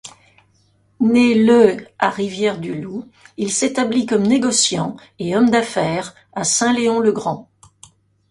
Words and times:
Né 0.99 1.35
le 1.35 1.85
à 1.99 2.09
Rivière-du-Loup, 2.09 3.05
il 3.37 3.51
s'établit 3.51 4.07
comme 4.07 4.23
négociant 4.25 4.97
et 5.19 5.37
homme 5.37 5.51
d'affaires 5.51 6.15
à 6.33 6.43
Saint-Léon-le-Grand. 6.43 7.47